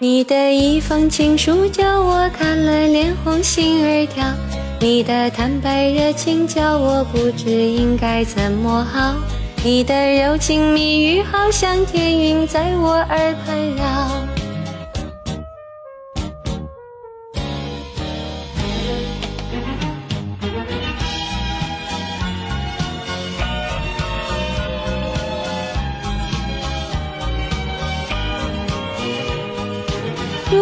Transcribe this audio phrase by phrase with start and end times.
[0.00, 4.24] 你的一封情书叫我看了脸红心儿跳，
[4.78, 9.16] 你的坦白热情叫我不知应该怎么好，
[9.64, 9.92] 你的
[10.22, 14.37] 柔情蜜语好像天云在我耳畔绕。
[30.50, 30.58] 如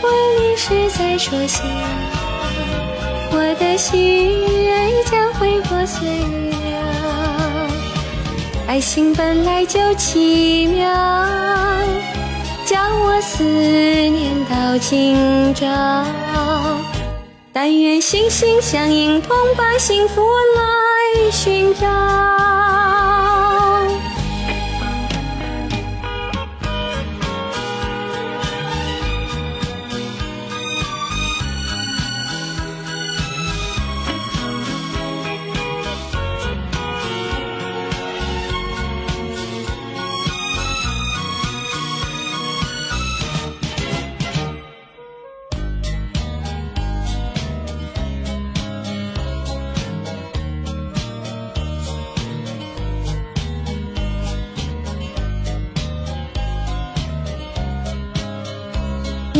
[0.00, 1.62] 果你是在说笑，
[3.32, 6.08] 我的心儿将会破碎
[6.50, 7.68] 了。
[8.66, 10.88] 爱情本来就奇妙，
[12.64, 15.66] 叫我思念到今朝。
[17.52, 20.22] 但愿心心相印，同把幸福
[20.56, 21.86] 来寻找。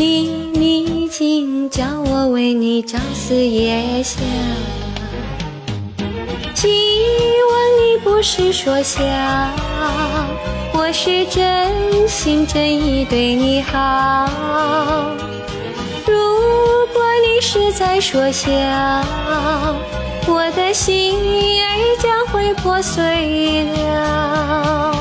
[0.01, 4.19] 你你竟叫我为你朝思夜想，
[6.55, 6.67] 希
[7.51, 9.03] 望你不是说笑，
[10.73, 14.27] 我是真心真意对你好。
[16.07, 16.17] 如
[16.91, 18.49] 果你是在说笑，
[20.25, 21.15] 我的心
[21.61, 25.00] 儿将会破碎了。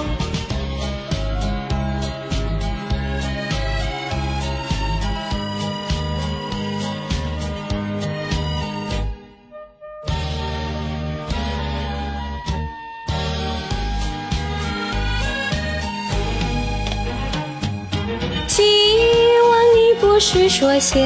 [20.21, 21.01] 是说笑，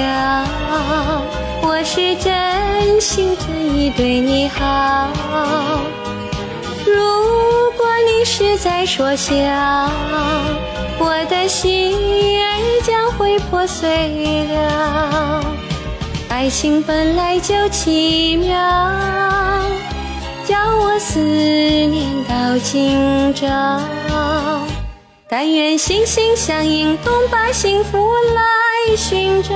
[1.62, 5.08] 我是真心真意对你好。
[6.84, 9.32] 如果你是在说笑，
[10.98, 11.96] 我的心
[12.40, 15.44] 儿将会破碎了。
[16.28, 18.58] 爱情本来就奇妙，
[20.44, 23.46] 叫我思念到今朝。
[25.36, 27.98] 但愿心心相印，同把幸福
[28.36, 29.52] 来寻找。